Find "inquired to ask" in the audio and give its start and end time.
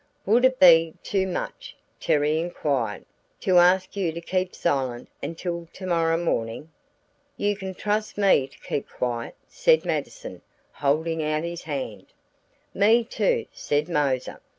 2.39-3.95